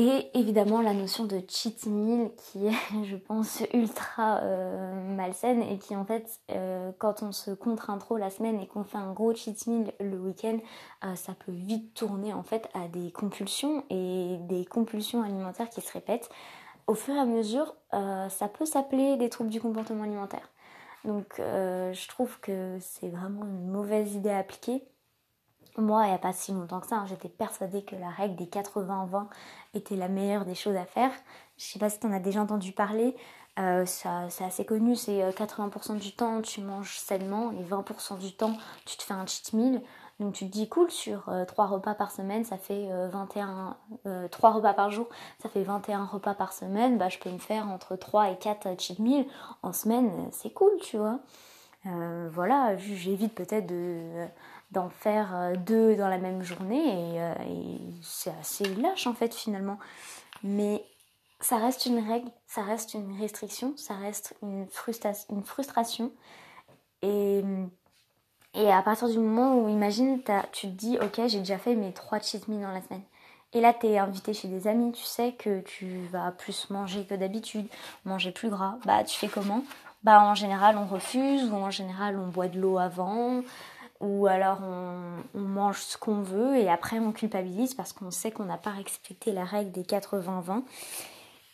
Et 0.00 0.30
évidemment 0.32 0.80
la 0.80 0.94
notion 0.94 1.24
de 1.24 1.42
cheat 1.48 1.86
meal 1.86 2.30
qui 2.36 2.68
est, 2.68 2.72
je 3.04 3.16
pense, 3.16 3.64
ultra 3.74 4.38
euh, 4.42 4.94
malsaine 5.16 5.60
et 5.60 5.76
qui 5.76 5.96
en 5.96 6.04
fait, 6.04 6.38
euh, 6.52 6.92
quand 6.98 7.24
on 7.24 7.32
se 7.32 7.50
contraint 7.50 7.98
trop 7.98 8.16
la 8.16 8.30
semaine 8.30 8.60
et 8.60 8.68
qu'on 8.68 8.84
fait 8.84 8.98
un 8.98 9.12
gros 9.12 9.34
cheat 9.34 9.66
meal 9.66 9.92
le 9.98 10.16
week-end, 10.16 10.58
euh, 11.04 11.16
ça 11.16 11.32
peut 11.34 11.50
vite 11.50 11.94
tourner 11.94 12.32
en 12.32 12.44
fait 12.44 12.68
à 12.74 12.86
des 12.86 13.10
compulsions 13.10 13.82
et 13.90 14.36
des 14.42 14.64
compulsions 14.66 15.24
alimentaires 15.24 15.68
qui 15.68 15.80
se 15.80 15.92
répètent. 15.92 16.30
Au 16.86 16.94
fur 16.94 17.16
et 17.16 17.18
à 17.18 17.26
mesure, 17.26 17.74
ça 17.90 18.48
peut 18.48 18.64
s'appeler 18.64 19.16
des 19.16 19.28
troubles 19.28 19.50
du 19.50 19.60
comportement 19.60 20.04
alimentaire. 20.04 20.48
Donc 21.04 21.34
je 21.36 22.08
trouve 22.08 22.40
que 22.40 22.78
c'est 22.80 23.10
vraiment 23.10 23.44
une 23.44 23.68
mauvaise 23.68 24.14
idée 24.14 24.30
à 24.30 24.38
appliquer 24.38 24.82
moi, 25.76 26.04
il 26.04 26.08
n'y 26.08 26.14
a 26.14 26.18
pas 26.18 26.32
si 26.32 26.52
longtemps 26.52 26.80
que 26.80 26.86
ça, 26.86 26.96
hein, 26.96 27.06
j'étais 27.06 27.28
persuadée 27.28 27.82
que 27.82 27.96
la 27.96 28.10
règle 28.10 28.36
des 28.36 28.46
80-20 28.46 29.26
était 29.74 29.96
la 29.96 30.08
meilleure 30.08 30.44
des 30.44 30.54
choses 30.54 30.76
à 30.76 30.84
faire. 30.84 31.10
Je 31.56 31.64
sais 31.64 31.78
pas 31.78 31.90
si 31.90 32.00
tu 32.00 32.06
en 32.06 32.12
as 32.12 32.20
déjà 32.20 32.40
entendu 32.40 32.72
parler. 32.72 33.14
Euh, 33.58 33.84
c'est 33.86 34.44
assez 34.44 34.64
connu, 34.64 34.94
c'est 34.94 35.30
80% 35.30 35.92
euh, 35.92 35.98
du 35.98 36.12
temps 36.12 36.40
tu 36.42 36.60
manges 36.60 36.96
sainement 36.96 37.50
et 37.50 37.64
20% 37.64 38.18
du 38.18 38.32
temps 38.32 38.56
tu 38.86 38.96
te 38.96 39.02
fais 39.02 39.14
un 39.14 39.26
cheat 39.26 39.52
meal. 39.52 39.82
Donc 40.20 40.34
tu 40.34 40.46
te 40.46 40.52
dis 40.52 40.68
cool, 40.68 40.90
sur 40.90 41.30
3 41.46 41.64
euh, 41.64 41.68
repas 41.68 41.94
par 41.94 42.10
semaine, 42.10 42.44
ça 42.44 42.56
fait 42.56 42.88
21... 43.10 43.76
3 44.30 44.50
repas 44.50 44.74
par 44.74 44.90
jour, 44.90 45.08
ça 45.40 45.48
fait 45.48 45.62
21 45.62 46.04
repas 46.06 46.34
par 46.34 46.52
semaine. 46.52 46.98
Bah 46.98 47.08
je 47.08 47.18
peux 47.18 47.30
me 47.30 47.38
faire 47.38 47.68
entre 47.68 47.96
3 47.96 48.30
et 48.30 48.36
4 48.36 48.80
cheat 48.80 48.98
meals 48.98 49.26
en 49.62 49.72
semaine, 49.72 50.10
c'est 50.32 50.50
cool, 50.50 50.72
tu 50.80 50.96
vois. 50.96 51.20
voilà, 51.84 52.76
j'évite 52.76 53.34
peut-être 53.34 53.66
de 53.66 54.26
d'en 54.70 54.90
faire 54.90 55.34
euh, 55.34 55.54
deux 55.54 55.96
dans 55.96 56.08
la 56.08 56.18
même 56.18 56.42
journée 56.42 57.20
euh, 57.20 57.34
et, 57.46 57.78
c'est 58.02 58.32
assez 58.40 58.64
lâche 58.76 59.06
en 59.06 59.14
fait 59.14 59.34
finalement. 59.34 59.78
Mais 60.42 60.84
ça 61.40 61.56
reste 61.56 61.86
une 61.86 62.06
règle, 62.06 62.30
ça 62.46 62.62
reste 62.62 62.94
une 62.94 63.18
restriction, 63.20 63.74
ça 63.76 63.94
reste 63.94 64.34
une, 64.42 64.66
une 65.30 65.44
frustration. 65.44 66.12
Et, 67.02 67.42
et 68.54 68.72
à 68.72 68.82
partir 68.82 69.08
du 69.08 69.18
moment 69.18 69.56
où, 69.56 69.68
imagine, 69.68 70.20
tu 70.52 70.68
te 70.68 70.72
dis, 70.72 70.98
ok, 70.98 71.20
j'ai 71.26 71.38
déjà 71.38 71.58
fait 71.58 71.74
mes 71.74 71.92
trois 71.92 72.18
cheat 72.18 72.48
meals 72.48 72.62
dans 72.62 72.72
la 72.72 72.82
semaine. 72.82 73.02
Et 73.54 73.60
là, 73.60 73.72
tu 73.72 73.86
es 73.86 73.98
invité 73.98 74.34
chez 74.34 74.48
des 74.48 74.66
amis, 74.66 74.92
tu 74.92 75.04
sais 75.04 75.32
que 75.32 75.60
tu 75.60 76.06
vas 76.12 76.32
plus 76.32 76.68
manger 76.70 77.04
que 77.04 77.14
d'habitude, 77.14 77.66
manger 78.04 78.30
plus 78.30 78.50
gras. 78.50 78.76
Bah, 78.84 79.04
tu 79.04 79.16
fais 79.18 79.28
comment? 79.28 79.64
Bah, 80.02 80.22
en 80.22 80.34
général, 80.34 80.76
on 80.76 80.86
refuse, 80.86 81.50
ou 81.50 81.56
en 81.56 81.70
général, 81.70 82.18
on 82.18 82.28
boit 82.28 82.48
de 82.48 82.60
l'eau 82.60 82.78
avant, 82.78 83.42
ou 84.00 84.26
alors 84.26 84.60
on, 84.62 85.40
mange 85.40 85.80
ce 85.80 85.98
qu'on 85.98 86.22
veut 86.22 86.56
et 86.56 86.68
après 86.68 86.98
on 86.98 87.12
culpabilise 87.12 87.74
parce 87.74 87.92
qu'on 87.92 88.10
sait 88.10 88.30
qu'on 88.30 88.44
n'a 88.44 88.58
pas 88.58 88.70
respecté 88.70 89.32
la 89.32 89.44
règle 89.44 89.72
des 89.72 89.82
80-20. 89.82 90.62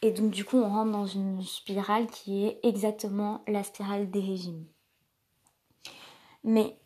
Et 0.02 0.10
donc 0.10 0.30
du 0.30 0.44
coup 0.44 0.58
on 0.58 0.68
rentre 0.68 0.92
dans 0.92 1.06
une 1.06 1.42
spirale 1.42 2.06
qui 2.06 2.46
est 2.46 2.60
exactement 2.62 3.42
la 3.46 3.62
spirale 3.62 4.10
des 4.10 4.20
régimes. 4.20 4.66
Mais 6.42 6.76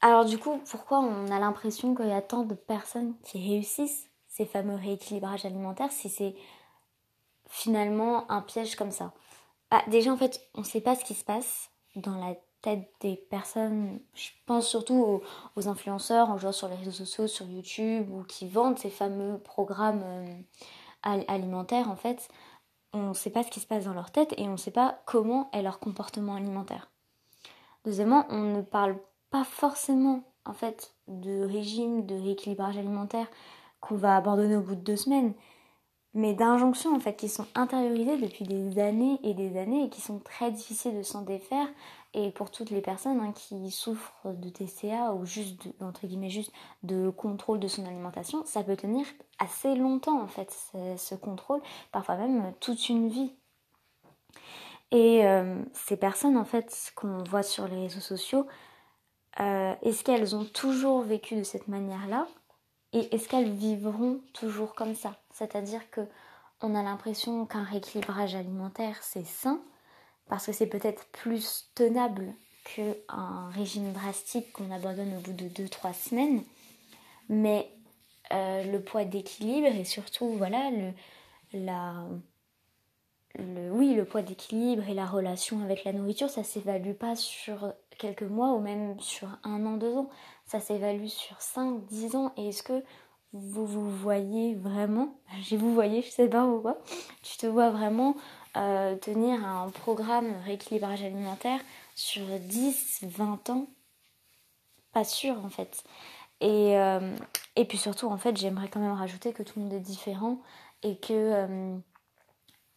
alors 0.00 0.24
du 0.24 0.38
coup 0.38 0.60
pourquoi 0.70 1.00
on 1.00 1.30
a 1.30 1.38
l'impression 1.38 1.94
qu'il 1.94 2.08
y 2.08 2.12
a 2.12 2.22
tant 2.22 2.44
de 2.44 2.54
personnes 2.54 3.14
qui 3.24 3.38
réussissent 3.38 4.08
ces 4.28 4.46
fameux 4.46 4.76
rééquilibrages 4.76 5.44
alimentaires 5.44 5.92
si 5.92 6.08
c'est 6.08 6.34
finalement 7.48 8.30
un 8.30 8.40
piège 8.40 8.76
comme 8.76 8.92
ça? 8.92 9.12
Ah, 9.70 9.82
Déjà, 9.88 10.12
en 10.12 10.16
fait, 10.16 10.40
on 10.54 10.60
ne 10.60 10.66
sait 10.66 10.80
pas 10.80 10.94
ce 10.94 11.04
qui 11.04 11.14
se 11.14 11.24
passe 11.24 11.70
dans 11.96 12.16
la 12.16 12.34
tête 12.62 12.90
des 13.00 13.16
personnes. 13.16 14.00
Je 14.14 14.30
pense 14.46 14.66
surtout 14.66 15.22
aux, 15.56 15.68
influenceurs, 15.68 16.30
en 16.30 16.38
jouant 16.38 16.52
sur 16.52 16.68
les 16.68 16.76
réseaux 16.76 16.90
sociaux, 16.90 17.26
sur 17.26 17.46
YouTube, 17.46 18.10
ou 18.10 18.22
qui 18.24 18.48
vendent 18.48 18.78
ces 18.78 18.90
fameux 18.90 19.38
programmes 19.38 20.02
euh, 20.04 21.22
alimentaires, 21.28 21.90
en 21.90 21.96
fait. 21.96 22.28
On 22.92 23.10
ne 23.10 23.14
sait 23.14 23.30
pas 23.30 23.42
ce 23.42 23.50
qui 23.50 23.60
se 23.60 23.66
passe 23.66 23.84
dans 23.84 23.92
leur 23.92 24.10
tête 24.10 24.34
et 24.38 24.44
on 24.44 24.52
ne 24.52 24.56
sait 24.56 24.70
pas 24.70 25.02
comment 25.04 25.50
est 25.52 25.62
leur 25.62 25.78
comportement 25.78 26.36
alimentaire. 26.36 26.90
Deuxièmement, 27.84 28.26
on 28.30 28.56
ne 28.56 28.62
parle 28.62 28.96
pas 29.30 29.44
forcément 29.44 30.22
en 30.46 30.54
fait 30.54 30.94
de 31.06 31.44
régime, 31.44 32.06
de 32.06 32.14
rééquilibrage 32.14 32.78
alimentaire 32.78 33.26
qu'on 33.80 33.96
va 33.96 34.16
abandonner 34.16 34.56
au 34.56 34.62
bout 34.62 34.74
de 34.74 34.80
deux 34.80 34.96
semaines 34.96 35.34
mais 36.14 36.34
d'injonctions 36.34 36.94
en 36.94 37.00
fait 37.00 37.14
qui 37.14 37.28
sont 37.28 37.46
intériorisées 37.54 38.16
depuis 38.16 38.44
des 38.44 38.78
années 38.78 39.20
et 39.22 39.34
des 39.34 39.58
années 39.58 39.84
et 39.84 39.88
qui 39.88 40.00
sont 40.00 40.18
très 40.18 40.50
difficiles 40.50 40.96
de 40.96 41.02
s'en 41.02 41.22
défaire 41.22 41.68
et 42.14 42.30
pour 42.30 42.50
toutes 42.50 42.70
les 42.70 42.80
personnes 42.80 43.20
hein, 43.20 43.32
qui 43.32 43.70
souffrent 43.70 44.32
de 44.32 44.48
TCA 44.48 45.12
ou 45.12 45.26
juste 45.26 45.66
de, 45.66 45.84
entre 45.84 46.06
guillemets 46.06 46.30
juste 46.30 46.52
de 46.82 47.10
contrôle 47.10 47.60
de 47.60 47.68
son 47.68 47.84
alimentation 47.84 48.44
ça 48.46 48.62
peut 48.62 48.76
tenir 48.76 49.06
assez 49.38 49.74
longtemps 49.74 50.20
en 50.20 50.26
fait 50.26 50.50
ce, 50.96 51.14
contrôle 51.14 51.60
parfois 51.92 52.16
même 52.16 52.54
toute 52.60 52.88
une 52.88 53.08
vie. 53.08 53.32
Et 54.90 55.26
euh, 55.26 55.62
ces 55.74 55.98
personnes 55.98 56.38
en 56.38 56.46
fait 56.46 56.92
qu'on 56.96 57.22
voit 57.24 57.42
sur 57.42 57.68
les 57.68 57.82
réseaux 57.82 58.00
sociaux 58.00 58.46
euh, 59.40 59.74
est-ce 59.82 60.02
qu'elles 60.02 60.34
ont 60.34 60.46
toujours 60.46 61.02
vécu 61.02 61.36
de 61.36 61.42
cette 61.42 61.68
manière 61.68 62.08
là 62.08 62.26
et 62.94 63.14
est-ce 63.14 63.28
qu'elles 63.28 63.52
vivront 63.52 64.20
toujours 64.32 64.74
comme 64.74 64.94
ça? 64.94 65.14
C'est-à-dire 65.30 65.90
que 65.90 66.00
on 66.62 66.74
a 66.74 66.82
l'impression 66.82 67.44
qu'un 67.44 67.62
rééquilibrage 67.64 68.34
alimentaire 68.34 68.96
c'est 69.02 69.26
sain 69.26 69.60
parce 70.28 70.46
que 70.46 70.52
c'est 70.52 70.66
peut-être 70.66 71.06
plus 71.06 71.70
tenable 71.74 72.34
qu'un 72.64 73.48
régime 73.50 73.92
drastique 73.92 74.52
qu'on 74.52 74.70
abandonne 74.70 75.16
au 75.16 75.20
bout 75.20 75.32
de 75.32 75.48
2-3 75.48 75.94
semaines. 75.94 76.44
Mais 77.28 77.70
euh, 78.32 78.64
le 78.64 78.80
poids 78.82 79.04
d'équilibre 79.04 79.66
et 79.66 79.84
surtout 79.84 80.30
voilà 80.32 80.70
le, 80.70 80.92
la, 81.52 82.06
oui, 83.38 83.94
le 83.94 84.04
poids 84.04 84.22
d'équilibre 84.22 84.88
et 84.88 84.94
la 84.94 85.06
relation 85.06 85.62
avec 85.62 85.84
la 85.84 85.92
nourriture, 85.92 86.28
ça 86.28 86.42
s'évalue 86.42 86.92
pas 86.92 87.14
sur 87.14 87.72
quelques 87.98 88.22
mois 88.22 88.52
ou 88.52 88.60
même 88.60 88.98
sur 89.00 89.28
un 89.44 89.64
an, 89.66 89.76
deux 89.76 89.96
ans. 89.96 90.10
Ça 90.46 90.60
s'évalue 90.60 91.06
sur 91.06 91.40
5, 91.40 91.84
10 91.86 92.16
ans. 92.16 92.32
Et 92.36 92.48
est-ce 92.48 92.62
que 92.62 92.82
vous 93.32 93.66
vous 93.66 93.90
voyez 93.90 94.54
vraiment? 94.54 95.14
Je 95.42 95.56
vous 95.56 95.72
voyez, 95.74 96.02
je 96.02 96.10
sais 96.10 96.28
pas 96.28 96.44
pourquoi. 96.44 96.78
Tu 97.22 97.36
te 97.36 97.46
vois 97.46 97.70
vraiment 97.70 98.16
euh, 98.56 98.96
tenir 98.96 99.44
un 99.44 99.70
programme 99.70 100.32
rééquilibrage 100.44 101.02
alimentaire 101.02 101.60
sur 101.94 102.24
10, 102.26 103.00
20 103.02 103.50
ans 103.50 103.66
Pas 104.92 105.04
sûr 105.04 105.36
en 105.44 105.50
fait. 105.50 105.84
Et, 106.40 106.78
euh, 106.78 107.16
et 107.56 107.64
puis 107.64 107.78
surtout, 107.78 108.06
en 108.06 108.18
fait, 108.18 108.36
j'aimerais 108.36 108.68
quand 108.68 108.80
même 108.80 108.92
rajouter 108.92 109.32
que 109.32 109.42
tout 109.42 109.58
le 109.58 109.64
monde 109.64 109.74
est 109.74 109.80
différent 109.80 110.38
et 110.82 110.96
que 110.96 111.12
euh, 111.12 111.76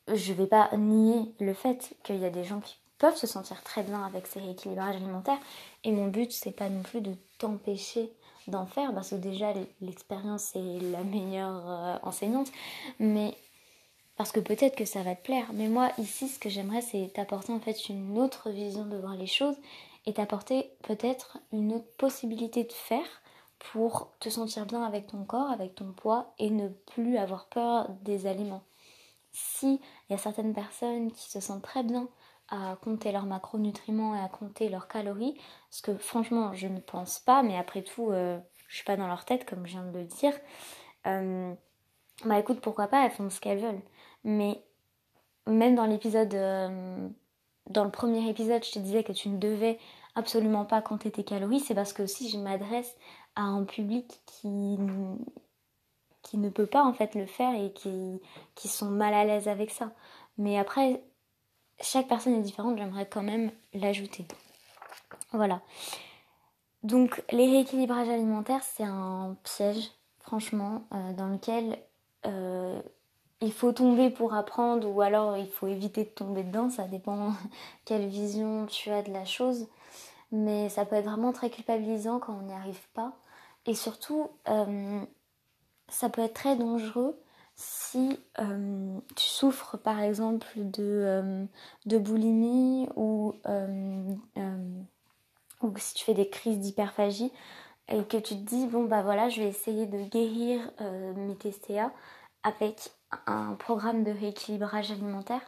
je 0.07 0.33
vais 0.33 0.47
pas 0.47 0.75
nier 0.75 1.33
le 1.39 1.53
fait 1.53 1.95
qu'il 2.03 2.17
y 2.17 2.25
a 2.25 2.29
des 2.29 2.43
gens 2.43 2.59
qui 2.59 2.77
peuvent 2.97 3.15
se 3.15 3.27
sentir 3.27 3.63
très 3.63 3.83
bien 3.83 4.03
avec 4.03 4.27
ces 4.27 4.39
rééquilibrages 4.39 4.95
alimentaires. 4.95 5.39
Et 5.83 5.91
mon 5.91 6.07
but, 6.07 6.31
c'est 6.31 6.51
pas 6.51 6.69
non 6.69 6.83
plus 6.83 7.01
de 7.01 7.13
t'empêcher 7.37 8.11
d'en 8.47 8.65
faire, 8.65 8.93
parce 8.93 9.11
que 9.11 9.15
déjà, 9.15 9.53
l'expérience 9.81 10.55
est 10.55 10.79
la 10.91 11.03
meilleure 11.03 11.69
euh, 11.69 11.97
enseignante. 12.03 12.51
Mais 12.99 13.35
parce 14.21 14.31
que 14.31 14.39
peut-être 14.39 14.75
que 14.75 14.85
ça 14.85 15.01
va 15.01 15.15
te 15.15 15.23
plaire. 15.23 15.47
Mais 15.51 15.67
moi, 15.67 15.89
ici, 15.97 16.27
ce 16.27 16.37
que 16.37 16.47
j'aimerais, 16.47 16.81
c'est 16.81 17.11
t'apporter 17.11 17.51
en 17.53 17.59
fait 17.59 17.89
une 17.89 18.19
autre 18.19 18.51
vision 18.51 18.85
de 18.85 18.95
voir 18.95 19.15
les 19.15 19.25
choses 19.25 19.55
et 20.05 20.13
t'apporter 20.13 20.69
peut-être 20.83 21.39
une 21.51 21.73
autre 21.73 21.91
possibilité 21.97 22.63
de 22.63 22.71
faire 22.71 23.23
pour 23.57 24.13
te 24.19 24.29
sentir 24.29 24.67
bien 24.67 24.83
avec 24.83 25.07
ton 25.07 25.23
corps, 25.23 25.49
avec 25.49 25.73
ton 25.73 25.91
poids 25.91 26.35
et 26.37 26.51
ne 26.51 26.67
plus 26.67 27.17
avoir 27.17 27.47
peur 27.47 27.89
des 28.03 28.27
aliments. 28.27 28.61
Si 29.31 29.81
il 30.07 30.11
y 30.11 30.13
a 30.13 30.19
certaines 30.19 30.53
personnes 30.53 31.11
qui 31.11 31.27
se 31.27 31.39
sentent 31.39 31.63
très 31.63 31.81
bien 31.81 32.07
à 32.49 32.77
compter 32.83 33.11
leurs 33.11 33.25
macronutriments 33.25 34.15
et 34.15 34.19
à 34.19 34.29
compter 34.29 34.69
leurs 34.69 34.87
calories, 34.87 35.35
ce 35.71 35.81
que 35.81 35.97
franchement 35.97 36.53
je 36.53 36.67
ne 36.67 36.79
pense 36.79 37.17
pas, 37.17 37.41
mais 37.41 37.57
après 37.57 37.81
tout 37.81 38.11
euh, 38.11 38.37
je 38.67 38.75
suis 38.75 38.85
pas 38.85 38.97
dans 38.97 39.07
leur 39.07 39.25
tête 39.25 39.49
comme 39.49 39.65
je 39.65 39.71
viens 39.71 39.85
de 39.85 39.97
le 39.97 40.05
dire. 40.05 40.33
Euh, 41.07 41.55
bah 42.23 42.37
écoute, 42.37 42.61
pourquoi 42.61 42.87
pas, 42.87 43.03
elles 43.03 43.11
font 43.11 43.31
ce 43.31 43.39
qu'elles 43.39 43.57
veulent. 43.57 43.81
Mais 44.23 44.63
même 45.47 45.75
dans 45.75 45.85
l'épisode, 45.85 46.33
euh, 46.33 47.07
dans 47.69 47.83
le 47.83 47.91
premier 47.91 48.29
épisode, 48.29 48.63
je 48.63 48.71
te 48.71 48.79
disais 48.79 49.03
que 49.03 49.11
tu 49.11 49.29
ne 49.29 49.37
devais 49.37 49.79
absolument 50.15 50.65
pas 50.65 50.81
compter 50.81 51.11
tes 51.11 51.23
calories, 51.23 51.59
c'est 51.59 51.75
parce 51.75 51.93
que 51.93 52.03
aussi 52.03 52.29
je 52.29 52.37
m'adresse 52.37 52.95
à 53.35 53.43
un 53.43 53.63
public 53.63 54.21
qui 54.25 54.77
qui 56.21 56.37
ne 56.37 56.49
peut 56.49 56.65
pas 56.65 56.83
en 56.83 56.93
fait 56.93 57.15
le 57.15 57.25
faire 57.25 57.53
et 57.55 57.71
qui, 57.73 58.21
qui 58.55 58.67
sont 58.67 58.89
mal 58.89 59.13
à 59.13 59.25
l'aise 59.25 59.47
avec 59.47 59.71
ça. 59.71 59.91
Mais 60.37 60.57
après, 60.57 61.03
chaque 61.81 62.07
personne 62.07 62.35
est 62.35 62.41
différente, 62.41 62.77
j'aimerais 62.77 63.07
quand 63.07 63.23
même 63.23 63.51
l'ajouter. 63.73 64.25
Voilà. 65.31 65.61
Donc 66.83 67.23
les 67.31 67.45
rééquilibrages 67.45 68.09
alimentaires, 68.09 68.63
c'est 68.63 68.83
un 68.83 69.37
piège, 69.43 69.91
franchement, 70.19 70.83
euh, 70.93 71.13
dans 71.13 71.27
lequel 71.27 71.77
euh, 72.25 72.81
il 73.41 73.51
faut 73.51 73.71
tomber 73.71 74.09
pour 74.09 74.35
apprendre 74.35 74.87
ou 74.87 75.01
alors 75.01 75.37
il 75.37 75.49
faut 75.49 75.67
éviter 75.67 76.03
de 76.03 76.09
tomber 76.09 76.43
dedans, 76.43 76.69
ça 76.69 76.83
dépend 76.85 77.33
quelle 77.85 78.07
vision 78.07 78.67
tu 78.67 78.91
as 78.91 79.01
de 79.01 79.11
la 79.11 79.25
chose. 79.25 79.67
Mais 80.31 80.69
ça 80.69 80.85
peut 80.85 80.95
être 80.95 81.05
vraiment 81.05 81.33
très 81.33 81.49
culpabilisant 81.49 82.19
quand 82.19 82.33
on 82.33 82.43
n'y 82.43 82.53
arrive 82.53 82.87
pas. 82.93 83.17
Et 83.65 83.75
surtout, 83.75 84.29
euh, 84.47 85.01
ça 85.89 86.09
peut 86.09 86.21
être 86.21 86.33
très 86.33 86.55
dangereux 86.55 87.19
si 87.55 88.19
euh, 88.39 88.97
tu 89.15 89.25
souffres 89.25 89.77
par 89.77 89.99
exemple 89.99 90.47
de, 90.55 90.83
euh, 90.83 91.45
de 91.85 91.97
boulimie 91.97 92.87
ou, 92.95 93.35
ou 95.61 95.77
si 95.77 95.93
tu 95.93 96.05
fais 96.05 96.13
des 96.13 96.29
crises 96.29 96.59
d'hyperphagie 96.59 97.31
et 97.89 98.03
que 98.05 98.17
tu 98.17 98.35
te 98.35 98.49
dis 98.49 98.67
bon 98.67 98.85
bah 98.85 99.03
voilà 99.03 99.29
je 99.29 99.41
vais 99.41 99.49
essayer 99.49 99.85
de 99.85 99.97
guérir 100.05 100.71
mes 100.79 101.35
TCA 101.35 101.91
avec 102.41 102.91
un 103.27 103.55
programme 103.55 104.03
de 104.03 104.11
rééquilibrage 104.11 104.91
alimentaire 104.91 105.41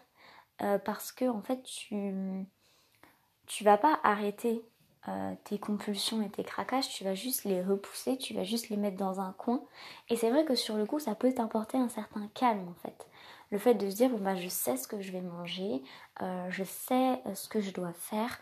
parce 0.85 1.11
que 1.11 1.25
en 1.25 1.41
fait 1.41 1.61
tu 1.63 2.45
tu 3.47 3.63
vas 3.63 3.77
pas 3.77 3.99
arrêter 4.03 4.63
euh, 5.09 5.33
tes 5.43 5.59
compulsions 5.59 6.21
et 6.21 6.29
tes 6.29 6.43
craquages, 6.43 6.87
tu 6.89 7.03
vas 7.03 7.13
juste 7.13 7.43
les 7.43 7.61
repousser, 7.61 8.17
tu 8.17 8.33
vas 8.33 8.43
juste 8.43 8.69
les 8.69 8.77
mettre 8.77 8.97
dans 8.97 9.19
un 9.19 9.33
coin. 9.33 9.61
Et 10.09 10.15
c'est 10.15 10.29
vrai 10.29 10.45
que 10.45 10.55
sur 10.55 10.75
le 10.77 10.85
coup, 10.85 10.99
ça 10.99 11.13
peut 11.15 11.33
t'apporter 11.33 11.77
un 11.77 11.89
certain 11.89 12.27
calme 12.33 12.69
en 12.69 12.75
fait. 12.75 13.07
Le 13.51 13.57
fait 13.57 13.73
de 13.75 13.89
se 13.89 13.95
dire, 13.95 14.09
bon 14.09 14.19
bah 14.19 14.35
je 14.35 14.47
sais 14.47 14.77
ce 14.77 14.87
que 14.87 15.01
je 15.01 15.11
vais 15.11 15.21
manger, 15.21 15.83
euh, 16.21 16.47
je 16.49 16.63
sais 16.63 17.21
euh, 17.25 17.35
ce 17.35 17.49
que 17.49 17.59
je 17.59 17.71
dois 17.71 17.93
faire, 17.93 18.39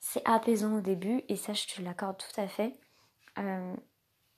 c'est 0.00 0.22
apaisant 0.28 0.76
au 0.78 0.80
début 0.80 1.22
et 1.28 1.36
ça 1.36 1.52
je 1.52 1.66
te 1.66 1.80
l'accorde 1.80 2.18
tout 2.18 2.40
à 2.40 2.48
fait. 2.48 2.74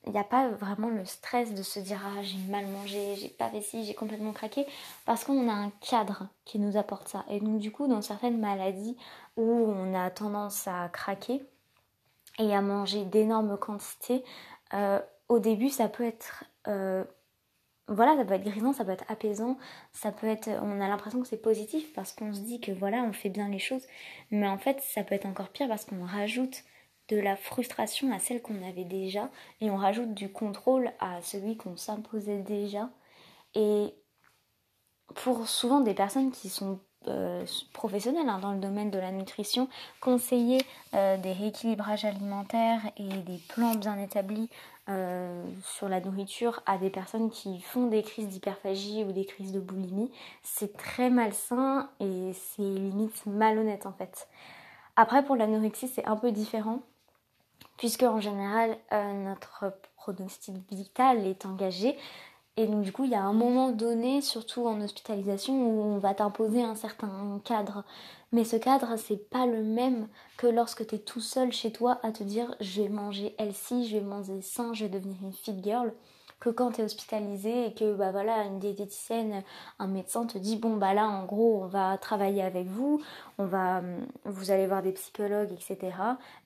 Il 0.07 0.13
n'y 0.13 0.19
a 0.19 0.25
pas 0.25 0.49
vraiment 0.49 0.89
le 0.89 1.05
stress 1.05 1.55
de 1.55 1.63
se 1.63 1.81
dire 1.81 2.01
ah 2.05 2.23
j'ai 2.23 2.39
mal 2.51 2.67
mangé, 2.67 3.17
j'ai 3.17 3.29
pas 3.29 3.49
vessie, 3.49 3.85
j'ai 3.85 3.95
complètement 3.95 4.33
craqué 4.33 4.67
parce 5.07 5.25
qu'on 5.25 5.49
a 5.49 5.53
un 5.53 5.71
cadre 5.81 6.29
qui 6.45 6.59
nous 6.59 6.77
apporte 6.77 7.09
ça. 7.09 7.25
Et 7.31 7.41
donc 7.41 7.59
du 7.59 7.73
coup 7.73 7.87
dans 7.87 8.03
certaines 8.03 8.39
maladies 8.39 8.97
où 9.37 9.43
on 9.43 9.95
a 9.95 10.11
tendance 10.11 10.69
à 10.69 10.89
craquer, 10.89 11.43
et 12.39 12.55
à 12.55 12.61
manger 12.61 13.05
d'énormes 13.05 13.57
quantités, 13.57 14.25
euh, 14.75 15.01
au 15.29 15.39
début 15.39 15.71
ça 15.71 15.89
peut 15.89 16.05
être 16.05 16.45
euh, 16.67 17.05
voilà, 17.89 18.17
ça 18.17 18.25
peut 18.25 18.35
être 18.35 18.45
grisant, 18.45 18.73
ça 18.73 18.85
peut 18.85 18.93
être 18.93 19.05
apaisant, 19.09 19.59
ça 19.93 20.11
peut 20.11 20.27
être 20.27 20.49
on 20.49 20.81
a 20.81 20.89
l'impression 20.89 21.21
que 21.21 21.29
c'est 21.29 21.41
positif 21.41 21.93
parce 21.93 22.13
qu'on 22.13 22.33
se 22.33 22.41
dit 22.41 22.61
que 22.61 22.73
voilà, 22.73 22.99
on 22.99 23.13
fait 23.13 23.29
bien 23.29 23.49
les 23.49 23.59
choses, 23.59 23.87
mais 24.31 24.49
en 24.49 24.59
fait, 24.59 24.81
ça 24.81 25.05
peut 25.05 25.15
être 25.15 25.27
encore 25.27 25.51
pire 25.51 25.69
parce 25.69 25.85
qu'on 25.85 26.05
rajoute 26.05 26.65
de 27.09 27.19
la 27.19 27.37
frustration 27.37 28.13
à 28.13 28.19
celle 28.19 28.41
qu'on 28.41 28.67
avait 28.67 28.85
déjà 28.85 29.31
et 29.61 29.71
on 29.71 29.77
rajoute 29.77 30.15
du 30.15 30.33
contrôle 30.33 30.93
à 31.01 31.21
celui 31.23 31.57
qu'on 31.57 31.77
s'imposait 31.77 32.39
déjà 32.39 32.91
et 33.55 33.95
pour 35.15 35.47
souvent 35.49 35.81
des 35.81 35.95
personnes 35.95 36.31
qui 36.31 36.49
sont 36.49 36.81
euh, 37.09 37.45
professionnels 37.75 38.29
hein, 38.29 38.39
dans 38.39 38.53
le 38.53 38.59
domaine 38.59 38.91
de 38.91 38.99
la 38.99 39.13
nutrition, 39.13 39.69
conseiller 40.01 40.63
euh, 40.95 41.19
des 41.19 41.33
rééquilibrages 41.33 42.07
alimentaires 42.07 42.81
et 42.97 43.09
des 43.09 43.39
plans 43.49 43.75
bien 43.75 43.99
établis 43.99 44.49
euh, 44.89 45.45
sur 45.63 45.91
la 45.91 46.01
nourriture 46.01 46.63
à 46.65 46.79
des 46.79 46.89
personnes 46.89 47.31
qui 47.31 47.61
font 47.61 47.89
des 47.89 48.03
crises 48.03 48.29
d'hyperphagie 48.29 49.05
ou 49.05 49.13
des 49.13 49.27
crises 49.27 49.53
de 49.53 49.61
boulimie, 49.61 50.11
c'est 50.43 50.77
très 50.79 51.11
malsain 51.11 51.91
et 52.01 52.33
c'est 52.33 52.63
limite 52.63 53.27
malhonnête 53.27 53.85
en 53.85 53.93
fait. 53.93 54.27
Après 54.97 55.23
pour 55.23 55.37
l'anorexie 55.37 55.89
c'est 55.89 56.07
un 56.07 56.17
peu 56.17 56.33
différent 56.33 56.81
puisque 57.77 58.03
en 58.03 58.21
général 58.21 58.77
notre 58.93 59.73
pronostic 59.97 60.55
vital 60.71 61.27
est 61.27 61.47
engagé 61.47 61.97
Et 62.57 62.67
donc 62.67 62.83
du 62.83 62.93
coup, 62.93 63.05
il 63.05 63.11
y 63.11 63.17
a 63.17 63.23
un 63.23 63.33
moment 63.33 63.71
donné, 63.73 64.21
surtout 64.21 64.67
en 64.67 64.81
hospitalisation, 64.81 65.55
où 65.55 65.83
on 65.83 65.99
va 65.99 66.15
t'imposer 66.15 66.63
un 66.63 66.77
certain 66.77 67.41
cadre. 67.45 67.85
Mais 68.33 68.45
ce 68.45 68.57
cadre, 68.57 68.97
c'est 68.97 69.29
pas 69.31 69.47
le 69.47 69.63
même 69.63 70.09
que 70.37 70.47
lorsque 70.47 70.87
tu 70.87 70.97
es 70.97 70.99
tout 70.99 71.21
seul 71.21 71.53
chez 71.53 71.73
toi 71.73 71.99
à 72.03 72.13
te 72.13 72.23
dire 72.23 72.55
je 72.61 72.83
vais 72.83 72.89
manger 72.89 73.35
healthy, 73.39 73.89
je 73.89 73.97
vais 73.97 74.05
manger 74.05 74.41
sain, 74.43 74.73
je 74.73 74.85
vais 74.85 74.91
devenir 74.91 75.17
une 75.23 75.33
fit 75.33 75.57
girl 75.63 75.93
que 76.45 76.51
quand 76.51 76.73
tu 76.73 76.83
es 76.83 76.85
hospitalisé 76.85 77.69
et 77.69 77.75
que 77.75 77.95
bah 77.95 78.13
voilà 78.13 78.45
une 78.45 78.59
diététicienne, 78.59 79.43
un 79.79 79.87
médecin 79.87 80.27
te 80.27 80.37
dit 80.37 80.57
bon 80.57 80.77
bah 80.77 80.93
là 80.93 81.09
en 81.09 81.25
gros 81.25 81.63
on 81.63 81.67
va 81.67 81.97
travailler 81.97 82.43
avec 82.43 82.67
vous, 82.67 83.03
on 83.39 83.47
va 83.47 83.81
vous 84.27 84.51
allez 84.51 84.67
voir 84.67 84.83
des 84.83 84.93
psychologues 84.93 85.53
etc. 85.53 85.97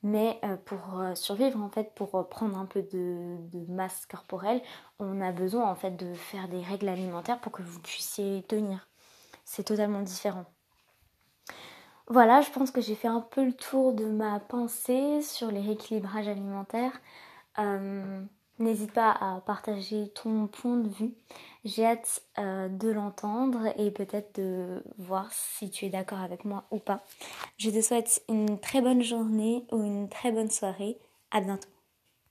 Mais 0.04 0.38
euh, 0.44 0.56
pour 0.64 1.00
euh, 1.00 1.16
survivre 1.16 1.60
en 1.60 1.68
fait 1.68 1.92
pour 1.96 2.28
prendre 2.28 2.56
un 2.56 2.66
peu 2.66 2.82
de, 2.82 3.38
masse 3.68 4.06
corporelle, 4.06 4.62
on 5.00 5.20
a 5.20 5.32
besoin 5.32 5.68
en 5.68 5.74
fait 5.74 5.96
de 5.96 6.14
faire 6.14 6.48
des 6.48 6.60
règles 6.62 6.88
alimentaires 6.88 7.40
pour 7.40 7.50
que 7.50 7.62
vous 7.62 7.80
puissiez 7.80 8.44
tenir. 8.44 8.86
C'est 9.44 9.64
totalement 9.64 10.02
différent. 10.02 10.44
Voilà, 12.06 12.40
je 12.40 12.50
pense 12.50 12.70
que 12.70 12.80
j'ai 12.80 12.94
fait 12.94 13.08
un 13.08 13.20
peu 13.20 13.44
le 13.44 13.52
tour 13.52 13.92
de 13.94 14.04
ma 14.06 14.38
pensée 14.38 15.22
sur 15.22 15.50
les 15.50 15.60
rééquilibrages 15.60 16.28
alimentaires. 16.28 17.00
Euh, 17.58 18.22
N'hésite 18.58 18.92
pas 18.92 19.12
à 19.12 19.40
partager 19.40 20.08
ton 20.14 20.48
point 20.48 20.76
de 20.78 20.88
vue. 20.88 21.14
J'ai 21.64 21.84
hâte 21.84 22.22
euh, 22.38 22.68
de 22.68 22.88
l'entendre 22.88 23.72
et 23.76 23.90
peut-être 23.92 24.40
de 24.40 24.82
voir 24.98 25.30
si 25.30 25.70
tu 25.70 25.86
es 25.86 25.90
d'accord 25.90 26.18
avec 26.18 26.44
moi 26.44 26.64
ou 26.72 26.78
pas. 26.78 27.00
Je 27.56 27.70
te 27.70 27.80
souhaite 27.80 28.22
une 28.28 28.58
très 28.58 28.80
bonne 28.80 29.02
journée 29.02 29.64
ou 29.70 29.82
une 29.84 30.08
très 30.08 30.32
bonne 30.32 30.50
soirée. 30.50 30.98
À 31.30 31.40
bientôt. 31.40 31.68